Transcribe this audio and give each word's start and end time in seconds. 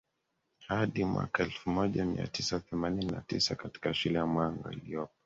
hadi 0.67 1.05
mwaka 1.05 1.43
elfu 1.43 1.69
moja 1.69 2.05
mia 2.05 2.27
tisa 2.27 2.59
themanini 2.59 3.11
na 3.11 3.21
tisa 3.21 3.55
katika 3.55 3.93
shule 3.93 4.15
ya 4.19 4.25
Mwanga 4.25 4.71
iliyopo 4.71 5.13